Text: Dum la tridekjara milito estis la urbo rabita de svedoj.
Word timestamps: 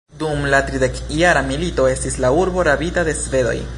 Dum 0.21 0.45
la 0.53 0.61
tridekjara 0.69 1.43
milito 1.49 1.85
estis 1.91 2.17
la 2.25 2.33
urbo 2.45 2.65
rabita 2.69 3.05
de 3.11 3.15
svedoj. 3.21 3.57